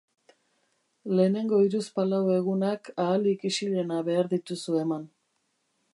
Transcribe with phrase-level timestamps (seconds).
[1.17, 5.09] Lehenengo hiruzpalau egunak ahalik isilena behar dituzu eman.